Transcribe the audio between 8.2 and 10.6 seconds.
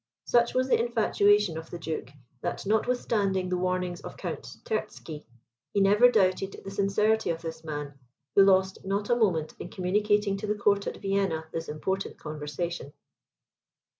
who lost not a moment in communicating to the